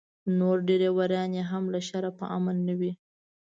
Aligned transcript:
نور 0.39 0.57
ډریوران 0.67 1.29
یې 1.37 1.43
هم 1.51 1.63
له 1.73 1.79
شره 1.89 2.09
په 2.19 2.25
امن 2.37 2.57
نه 2.67 2.73
وي. 2.79 2.91